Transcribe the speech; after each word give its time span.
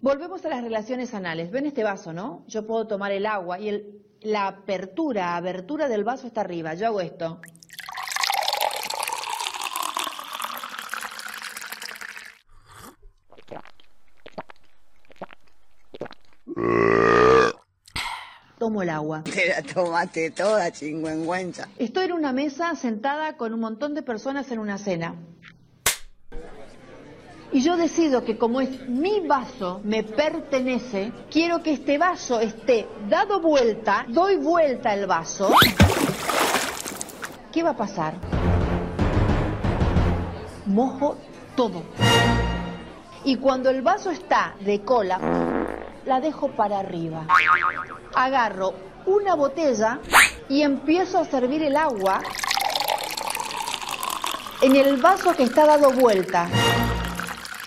Volvemos 0.00 0.44
a 0.44 0.48
las 0.48 0.62
relaciones 0.62 1.12
anales. 1.12 1.50
Ven 1.50 1.66
este 1.66 1.82
vaso, 1.82 2.12
¿no? 2.12 2.44
Yo 2.46 2.66
puedo 2.66 2.86
tomar 2.86 3.10
el 3.10 3.26
agua 3.26 3.58
y 3.58 3.68
el, 3.68 4.06
la 4.20 4.46
apertura, 4.46 5.36
abertura 5.36 5.88
del 5.88 6.04
vaso 6.04 6.28
está 6.28 6.42
arriba. 6.42 6.74
Yo 6.74 6.86
hago 6.86 7.00
esto. 7.00 7.40
Tomo 18.58 18.82
el 18.82 18.90
agua. 18.90 19.24
Te 19.24 19.48
la 19.48 19.62
tomaste 19.62 20.30
toda, 20.30 20.70
chingüengüenza. 20.70 21.68
Estoy 21.76 22.06
en 22.06 22.12
una 22.12 22.32
mesa 22.32 22.76
sentada 22.76 23.36
con 23.36 23.52
un 23.52 23.60
montón 23.60 23.94
de 23.94 24.02
personas 24.02 24.50
en 24.52 24.60
una 24.60 24.78
cena. 24.78 25.16
Y 27.50 27.62
yo 27.62 27.76
decido 27.76 28.24
que 28.24 28.36
como 28.36 28.60
es 28.60 28.88
mi 28.88 29.20
vaso, 29.26 29.80
me 29.82 30.02
pertenece, 30.02 31.12
quiero 31.30 31.62
que 31.62 31.72
este 31.72 31.96
vaso 31.96 32.40
esté 32.40 32.86
dado 33.08 33.40
vuelta, 33.40 34.04
doy 34.08 34.36
vuelta 34.36 34.92
el 34.92 35.06
vaso. 35.06 35.50
¿Qué 37.50 37.62
va 37.62 37.70
a 37.70 37.76
pasar? 37.76 38.14
Mojo 40.66 41.16
todo. 41.56 41.82
Y 43.24 43.36
cuando 43.36 43.70
el 43.70 43.80
vaso 43.80 44.10
está 44.10 44.54
de 44.60 44.82
cola, 44.82 45.18
la 46.04 46.20
dejo 46.20 46.48
para 46.48 46.80
arriba. 46.80 47.26
Agarro 48.14 48.74
una 49.06 49.34
botella 49.34 50.00
y 50.50 50.60
empiezo 50.60 51.18
a 51.18 51.24
servir 51.24 51.62
el 51.62 51.76
agua 51.76 52.20
en 54.60 54.76
el 54.76 55.00
vaso 55.00 55.34
que 55.34 55.44
está 55.44 55.64
dado 55.64 55.92
vuelta. 55.92 56.48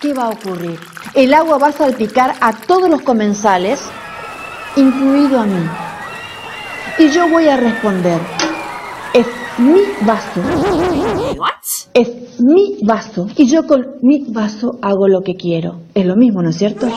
¿Qué 0.01 0.15
va 0.15 0.23
a 0.23 0.29
ocurrir? 0.29 0.79
El 1.13 1.31
agua 1.31 1.59
va 1.59 1.67
a 1.67 1.71
salpicar 1.71 2.33
a 2.41 2.53
todos 2.53 2.89
los 2.89 3.03
comensales, 3.03 3.79
incluido 4.75 5.39
a 5.39 5.45
mí. 5.45 5.63
Y 6.97 7.09
yo 7.11 7.29
voy 7.29 7.47
a 7.47 7.55
responder, 7.55 8.19
es 9.13 9.27
mi 9.59 9.79
vaso. 10.01 10.41
Es 11.93 12.39
mi 12.39 12.79
vaso. 12.81 13.27
Y 13.37 13.45
yo 13.45 13.67
con 13.67 13.97
mi 14.01 14.25
vaso 14.27 14.79
hago 14.81 15.07
lo 15.07 15.21
que 15.21 15.35
quiero. 15.35 15.81
Es 15.93 16.07
lo 16.07 16.15
mismo, 16.15 16.41
¿no 16.41 16.49
es 16.49 16.57
cierto? 16.57 16.87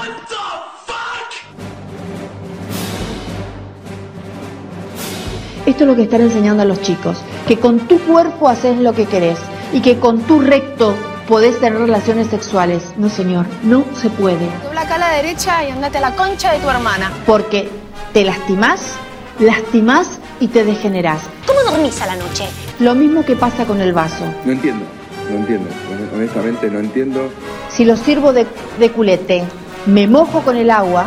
Esto 5.66 5.84
es 5.84 5.88
lo 5.88 5.94
que 5.94 6.04
están 6.04 6.22
enseñando 6.22 6.62
a 6.62 6.66
los 6.66 6.80
chicos, 6.80 7.18
que 7.46 7.58
con 7.58 7.80
tu 7.80 7.98
cuerpo 7.98 8.48
haces 8.48 8.78
lo 8.78 8.94
que 8.94 9.04
querés 9.04 9.38
y 9.74 9.82
que 9.82 9.98
con 9.98 10.20
tu 10.20 10.40
recto 10.40 10.94
podés 11.28 11.58
tener 11.60 11.78
relaciones 11.78 12.28
sexuales. 12.28 12.92
No, 12.96 13.08
señor, 13.08 13.46
no 13.62 13.84
se 14.00 14.10
puede. 14.10 14.48
Dobla 14.62 14.82
acá 14.82 14.96
a 14.96 14.98
la 14.98 15.10
derecha 15.10 15.64
y 15.64 15.70
andate 15.70 15.98
a 15.98 16.00
la 16.00 16.16
concha 16.16 16.52
de 16.52 16.58
tu 16.60 16.68
hermana. 16.68 17.10
Porque 17.26 17.68
te 18.12 18.24
lastimás, 18.24 18.94
lastimás 19.38 20.18
y 20.40 20.48
te 20.48 20.64
degenerás. 20.64 21.22
¿Cómo 21.46 21.60
dormís 21.70 22.00
a 22.02 22.06
la 22.06 22.16
noche? 22.16 22.44
Lo 22.80 22.94
mismo 22.94 23.24
que 23.24 23.36
pasa 23.36 23.64
con 23.64 23.80
el 23.80 23.92
vaso. 23.92 24.24
No 24.44 24.52
entiendo, 24.52 24.84
no 25.30 25.36
entiendo. 25.36 25.68
Honestamente 26.14 26.70
no 26.70 26.78
entiendo. 26.78 27.30
Si 27.70 27.84
lo 27.84 27.96
sirvo 27.96 28.32
de, 28.32 28.46
de 28.78 28.90
culete, 28.90 29.44
me 29.86 30.06
mojo 30.06 30.42
con 30.42 30.56
el 30.56 30.70
agua, 30.70 31.06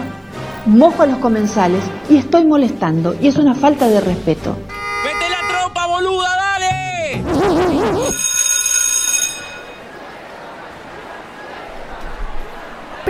mojo 0.66 1.04
a 1.04 1.06
los 1.06 1.18
comensales 1.20 1.81
y 2.09 2.18
estoy 2.18 2.46
molestando. 2.46 3.16
Y 3.22 3.28
es 3.28 3.38
una 3.38 3.56
falta 3.56 3.88
de 3.88 4.02
respeto. 4.02 4.58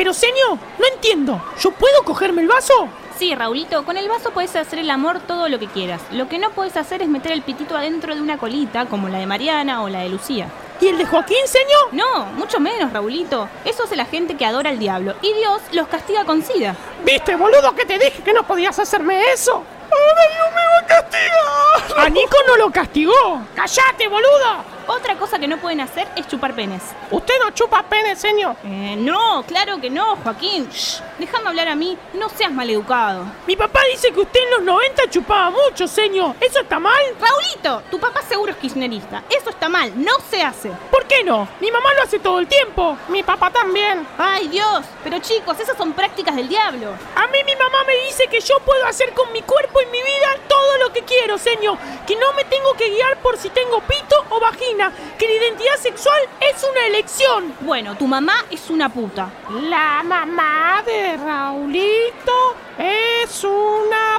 Pero 0.08 0.20
señor, 0.20 0.58
no 0.80 0.86
entiendo. 0.94 1.44
¿Yo 1.60 1.72
puedo 1.72 2.04
cogerme 2.06 2.42
el 2.42 2.48
vaso? 2.48 2.88
Sí, 3.20 3.36
Raulito, 3.36 3.84
con 3.84 3.98
el 3.98 4.08
vaso 4.08 4.32
puedes 4.32 4.56
hacer 4.56 4.80
el 4.80 4.90
amor 4.90 5.20
todo 5.20 5.50
lo 5.50 5.60
que 5.60 5.68
quieras. 5.68 6.02
Lo 6.14 6.30
que 6.30 6.40
no 6.40 6.52
puedes 6.52 6.78
hacer 6.78 7.02
es 7.02 7.10
meter 7.10 7.34
el 7.34 7.42
pitito 7.42 7.76
adentro 7.76 8.16
de 8.16 8.22
una 8.22 8.38
colita, 8.38 8.86
como 8.86 9.10
la 9.10 9.18
de 9.18 9.26
Mariana 9.26 9.84
o 9.84 9.90
la 9.90 10.00
de 10.00 10.08
Lucía. 10.08 10.48
¿Y 10.80 10.88
el 10.88 10.98
de 10.98 11.06
Joaquín, 11.06 11.46
señor? 11.46 11.90
No, 11.92 12.28
mucho 12.38 12.62
menos, 12.62 12.94
Raulito. 12.94 13.50
Eso 13.66 13.84
hace 13.84 13.98
la 13.98 14.06
gente 14.06 14.38
que 14.38 14.46
adora 14.46 14.70
al 14.70 14.80
diablo. 14.80 15.14
Y 15.22 15.34
Dios 15.34 15.62
los 15.74 15.90
castiga 15.90 16.24
con 16.24 16.42
sida. 16.42 16.74
¿Viste, 17.04 17.36
boludo, 17.36 17.76
que 17.76 17.84
te 17.84 18.00
dije 18.00 18.24
que 18.24 18.32
no 18.32 18.48
podías 18.48 18.80
hacerme 18.80 19.34
eso? 19.34 19.56
¡Ahora 19.56 20.22
Dios 20.32 20.48
me 20.56 20.66
va 20.68 20.80
a 20.80 20.86
castigar! 20.88 22.06
¡A 22.06 22.10
Nico 22.10 22.38
no 22.48 22.56
lo 22.56 22.72
castigó! 22.72 23.42
¡Cállate, 23.54 24.08
boludo! 24.08 24.77
Otra 24.88 25.16
cosa 25.18 25.38
que 25.38 25.50
no 25.50 25.58
pueden 25.58 25.82
hacer 25.82 26.08
es 26.16 26.26
chupar 26.28 26.56
penes. 26.56 26.82
¿Usted 27.12 27.34
no 27.44 27.52
chupa 27.52 27.84
penes, 27.84 28.20
señor? 28.20 28.56
Eh, 28.64 28.96
no, 28.98 29.44
claro 29.46 29.82
que 29.82 29.90
no, 29.90 30.16
Joaquín. 30.24 30.70
Shh, 30.72 31.02
déjame 31.20 31.50
hablar 31.50 31.68
a 31.68 31.76
mí, 31.76 31.98
no 32.14 32.30
seas 32.30 32.52
maleducado. 32.54 33.26
Mi 33.46 33.58
papá 33.58 33.82
dice 33.92 34.14
que 34.14 34.22
usted 34.22 34.40
en 34.40 34.52
los 34.52 34.62
90 34.64 35.10
chupaba 35.10 35.50
mucho, 35.50 35.88
señor. 35.88 36.36
¿Eso 36.40 36.62
está 36.62 36.80
mal? 36.80 37.02
Raulito, 37.20 37.84
tu 37.92 38.00
papá 38.00 38.22
seguro 38.22 38.52
es 38.54 38.58
kirchnerista. 38.58 39.24
Eso 39.30 39.50
está 39.50 39.68
mal, 39.68 39.92
no 39.96 40.14
se 40.30 40.42
hace. 40.42 40.72
¿Por 40.90 41.06
qué 41.06 41.22
no? 41.24 41.48
Mi 41.60 41.70
mamá 41.70 41.94
lo 41.94 42.04
hace 42.04 42.20
todo 42.20 42.40
el 42.40 42.48
tiempo. 42.48 42.98
Mi 43.10 43.24
papá 43.24 43.52
también. 43.52 44.08
Ay, 44.18 44.48
Dios. 44.48 44.86
Pero 45.04 45.20
chicos, 45.20 45.60
esas 45.60 45.78
son 45.78 45.92
prácticas 45.92 46.36
del 46.36 46.48
diablo. 46.48 46.92
A 47.16 47.28
mí 47.28 47.40
mi 47.46 47.56
mamá 47.56 47.84
me 47.86 48.06
dice 48.06 48.28
que 48.28 48.40
yo 48.40 48.58
puedo 48.62 48.86
hacer 48.86 49.14
con 49.14 49.32
mi 49.34 49.42
cuerpo 49.42 49.82
y 49.82 49.86
mi 49.88 50.00
vida 50.02 50.28
todo 50.48 50.57
que 50.98 51.06
quiero, 51.06 51.38
señor. 51.38 51.78
Que 52.06 52.16
no 52.16 52.34
me 52.34 52.44
tengo 52.46 52.74
que 52.74 52.90
guiar 52.90 53.18
por 53.18 53.38
si 53.38 53.50
tengo 53.50 53.82
pito 53.82 54.16
o 54.30 54.40
vagina. 54.40 54.92
Que 55.18 55.28
la 55.28 55.34
identidad 55.34 55.78
sexual 55.78 56.20
es 56.40 56.64
una 56.64 56.86
elección. 56.88 57.54
Bueno, 57.62 57.96
tu 57.96 58.08
mamá 58.08 58.46
es 58.50 58.70
una 58.70 58.90
puta. 58.90 59.30
La 59.64 60.02
mamá 60.04 60.82
de 60.86 61.18
Raulito 61.18 62.56
es 62.78 63.44
una 63.44 64.17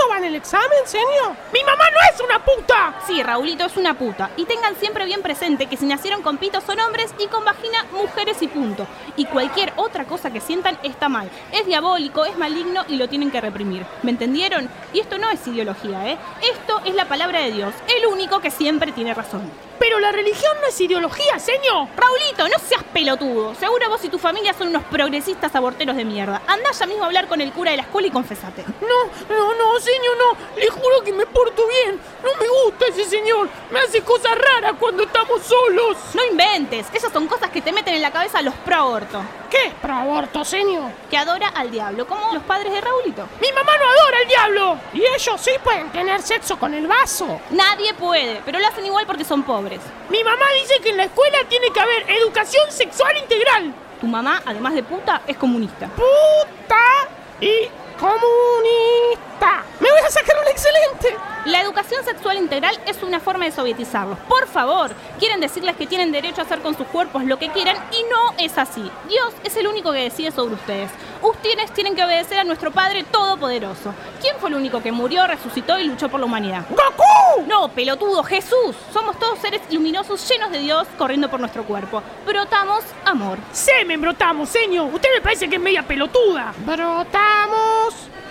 ¿Esto 0.00 0.12
va 0.12 0.16
en 0.16 0.24
el 0.24 0.34
examen, 0.34 0.78
señor? 0.86 1.36
¡Mi 1.52 1.62
mamá 1.62 1.84
no 1.90 1.98
es 2.14 2.20
una 2.22 2.42
puta! 2.42 2.94
Sí, 3.06 3.22
Raulito 3.22 3.66
es 3.66 3.76
una 3.76 3.98
puta. 3.98 4.30
Y 4.38 4.46
tengan 4.46 4.74
siempre 4.76 5.04
bien 5.04 5.20
presente 5.20 5.66
que 5.66 5.76
si 5.76 5.84
nacieron 5.84 6.22
con 6.22 6.38
pito 6.38 6.62
son 6.62 6.80
hombres 6.80 7.14
y 7.18 7.26
con 7.26 7.44
vagina 7.44 7.84
mujeres 7.92 8.40
y 8.40 8.48
punto. 8.48 8.86
Y 9.16 9.26
cualquier 9.26 9.74
otra 9.76 10.06
cosa 10.06 10.30
que 10.30 10.40
sientan 10.40 10.78
está 10.82 11.10
mal. 11.10 11.30
Es 11.52 11.66
diabólico, 11.66 12.24
es 12.24 12.38
maligno 12.38 12.82
y 12.88 12.96
lo 12.96 13.10
tienen 13.10 13.30
que 13.30 13.42
reprimir. 13.42 13.84
¿Me 14.02 14.12
entendieron? 14.12 14.70
Y 14.94 15.00
esto 15.00 15.18
no 15.18 15.28
es 15.28 15.46
ideología, 15.46 16.08
¿eh? 16.08 16.16
Esto 16.50 16.80
es 16.86 16.94
la 16.94 17.04
palabra 17.04 17.40
de 17.40 17.52
Dios, 17.52 17.74
el 17.94 18.06
único 18.06 18.40
que 18.40 18.50
siempre 18.50 18.92
tiene 18.92 19.12
razón. 19.12 19.50
Pero 19.78 19.98
la 19.98 20.12
religión 20.12 20.52
no 20.60 20.68
es 20.68 20.78
ideología, 20.78 21.38
señor. 21.38 21.88
Raulito, 21.96 22.46
no 22.48 22.58
seas 22.62 22.84
pelotudo. 22.92 23.54
Seguro 23.54 23.88
vos 23.88 24.04
y 24.04 24.10
tu 24.10 24.18
familia 24.18 24.52
son 24.52 24.68
unos 24.68 24.84
progresistas 24.84 25.54
aborteros 25.54 25.96
de 25.96 26.04
mierda. 26.04 26.42
Andá 26.46 26.70
ya 26.72 26.84
mismo 26.84 27.04
a 27.04 27.06
hablar 27.06 27.28
con 27.28 27.40
el 27.40 27.50
cura 27.50 27.70
de 27.70 27.78
la 27.78 27.84
escuela 27.84 28.08
y 28.08 28.10
confesate. 28.10 28.62
No, 28.82 29.34
no, 29.34 29.54
no, 29.54 29.80
señor, 29.80 29.89
no. 29.98 30.36
Le 30.56 30.68
juro 30.68 31.02
que 31.04 31.12
me 31.12 31.26
porto 31.26 31.66
bien. 31.66 32.00
No 32.22 32.30
me 32.40 32.48
gusta 32.48 32.86
ese 32.86 33.04
señor. 33.04 33.48
Me 33.70 33.80
hace 33.80 34.02
cosas 34.02 34.32
raras 34.36 34.74
cuando 34.78 35.02
estamos 35.02 35.42
solos. 35.42 35.96
No 36.14 36.24
inventes. 36.24 36.86
Esas 36.92 37.12
son 37.12 37.26
cosas 37.26 37.50
que 37.50 37.60
te 37.60 37.72
meten 37.72 37.94
en 37.94 38.02
la 38.02 38.10
cabeza 38.10 38.42
los 38.42 38.54
pro 38.54 38.76
aborto. 38.76 39.22
¿Qué 39.50 39.66
es 39.66 39.74
pro 39.74 39.94
aborto, 39.94 40.44
señor? 40.44 40.90
Que 41.10 41.16
adora 41.16 41.48
al 41.48 41.70
diablo, 41.70 42.06
como 42.06 42.32
los 42.32 42.42
padres 42.44 42.72
de 42.72 42.80
Raulito. 42.80 43.26
Mi 43.40 43.50
mamá 43.52 43.72
no 43.76 43.84
adora 43.84 44.18
al 44.22 44.28
diablo. 44.28 44.78
Y 44.92 45.00
ellos 45.04 45.40
sí 45.40 45.50
pueden 45.62 45.90
tener 45.90 46.22
sexo 46.22 46.58
con 46.58 46.72
el 46.74 46.86
vaso. 46.86 47.40
Nadie 47.50 47.94
puede, 47.94 48.40
pero 48.44 48.58
lo 48.58 48.66
hacen 48.66 48.86
igual 48.86 49.06
porque 49.06 49.24
son 49.24 49.42
pobres. 49.42 49.80
Mi 50.08 50.22
mamá 50.22 50.46
dice 50.60 50.80
que 50.80 50.90
en 50.90 50.98
la 50.98 51.04
escuela 51.04 51.38
tiene 51.48 51.70
que 51.70 51.80
haber 51.80 52.10
educación 52.10 52.70
sexual 52.70 53.16
integral. 53.16 53.74
Tu 54.00 54.06
mamá, 54.06 54.40
además 54.46 54.74
de 54.74 54.82
puta, 54.82 55.22
es 55.26 55.36
comunista. 55.36 55.88
Puta 55.88 57.08
y 57.40 57.68
comunista. 58.00 59.62
Me 59.78 59.90
voy 59.90 60.00
a 60.06 60.10
sacar 60.10 60.36
un 60.40 60.48
excelente. 60.48 61.16
La 61.44 61.60
educación 61.60 62.04
sexual 62.04 62.38
integral 62.38 62.78
es 62.86 63.02
una 63.02 63.20
forma 63.20 63.44
de 63.44 63.52
sovietizarlos. 63.52 64.18
Por 64.20 64.46
favor, 64.46 64.92
quieren 65.18 65.40
decirles 65.40 65.76
que 65.76 65.86
tienen 65.86 66.12
derecho 66.12 66.40
a 66.40 66.44
hacer 66.44 66.60
con 66.60 66.76
sus 66.76 66.86
cuerpos 66.86 67.24
lo 67.24 67.38
que 67.38 67.50
quieran 67.50 67.76
y 67.92 68.02
no 68.04 68.34
es 68.38 68.58
así. 68.58 68.90
Dios 69.08 69.34
es 69.44 69.56
el 69.56 69.66
único 69.66 69.92
que 69.92 70.00
decide 70.00 70.32
sobre 70.32 70.54
ustedes. 70.54 70.90
Ustedes 71.22 71.72
tienen 71.72 71.94
que 71.94 72.04
obedecer 72.04 72.38
a 72.38 72.44
nuestro 72.44 72.70
Padre 72.70 73.04
Todopoderoso. 73.04 73.94
¿Quién 74.20 74.36
fue 74.38 74.50
el 74.50 74.56
único 74.56 74.82
que 74.82 74.92
murió, 74.92 75.26
resucitó 75.26 75.78
y 75.78 75.84
luchó 75.84 76.08
por 76.08 76.20
la 76.20 76.26
humanidad? 76.26 76.64
¡Goku! 76.70 77.46
No, 77.46 77.68
pelotudo, 77.70 78.22
Jesús. 78.22 78.76
Somos 78.92 79.18
todos 79.18 79.38
seres 79.38 79.62
luminosos 79.70 80.26
llenos 80.28 80.50
de 80.50 80.58
Dios 80.58 80.86
corriendo 80.98 81.30
por 81.30 81.40
nuestro 81.40 81.64
cuerpo. 81.64 82.02
Brotamos 82.26 82.84
amor. 83.04 83.38
Semen 83.52 84.00
brotamos, 84.00 84.48
señor. 84.48 84.92
Usted 84.92 85.08
me 85.14 85.20
parece 85.20 85.48
que 85.48 85.56
es 85.56 85.62
media 85.62 85.82
pelotuda. 85.82 86.52
Brotamos 86.66 87.69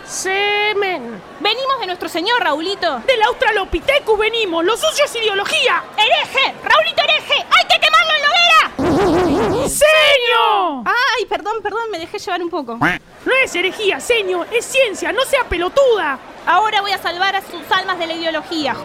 semen. 0.09 1.21
Venimos 1.39 1.79
de 1.79 1.85
nuestro 1.85 2.09
señor, 2.09 2.41
Raulito. 2.43 2.99
Del 3.05 3.21
Australopithecus 3.23 4.17
venimos. 4.17 4.65
Lo 4.65 4.75
sucio 4.75 5.05
es 5.05 5.15
ideología. 5.15 5.83
¡Hereje! 5.95 6.55
¡Raulito 6.63 7.03
hereje! 7.03 7.35
¡Hay 7.35 7.67
que 7.67 7.79
quemarlo 7.79 8.13
en 8.15 8.21
la 8.21 8.29
hoguera! 8.29 9.67
¡Señor! 9.69 10.83
Ay, 10.85 11.25
perdón, 11.25 11.61
perdón, 11.61 11.91
me 11.91 11.99
dejé 11.99 12.17
llevar 12.17 12.41
un 12.41 12.49
poco. 12.49 12.77
No 12.77 13.35
es 13.43 13.53
herejía, 13.53 13.99
señor. 13.99 14.47
Es 14.51 14.65
ciencia. 14.65 15.11
No 15.11 15.23
sea 15.25 15.43
pelotuda. 15.43 16.17
Ahora 16.45 16.81
voy 16.81 16.91
a 16.91 16.97
salvar 16.97 17.35
a 17.35 17.41
sus 17.41 17.71
almas 17.71 17.99
de 17.99 18.07
la 18.07 18.13
ideología. 18.13 18.75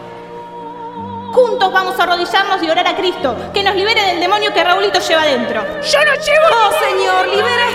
Juntos 1.32 1.72
vamos 1.72 1.98
a 1.98 2.02
arrodillarnos 2.04 2.62
y 2.62 2.70
orar 2.70 2.86
a 2.86 2.94
Cristo, 2.94 3.36
que 3.52 3.64
nos 3.64 3.74
libere 3.74 4.00
del 4.02 4.20
demonio 4.20 4.54
que 4.54 4.62
Raulito 4.62 5.00
lleva 5.00 5.24
dentro. 5.24 5.64
¡Yo 5.82 6.04
no 6.04 6.14
llevo! 6.14 6.46
¡Oh, 6.52 6.70
Señor, 6.78 7.26
libera 7.26 7.66
a 7.66 7.70